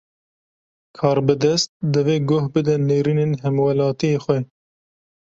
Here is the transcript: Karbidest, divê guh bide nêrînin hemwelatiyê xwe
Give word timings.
Karbidest, 0.97 1.69
divê 1.93 2.15
guh 2.29 2.45
bide 2.53 2.75
nêrînin 2.87 3.31
hemwelatiyê 3.43 4.17
xwe 4.23 4.37